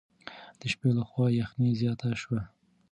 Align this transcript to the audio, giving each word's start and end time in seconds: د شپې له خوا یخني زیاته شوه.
د 0.59 0.61
شپې 0.71 0.89
له 0.97 1.03
خوا 1.09 1.27
یخني 1.41 1.69
زیاته 1.79 2.09
شوه. 2.21 2.41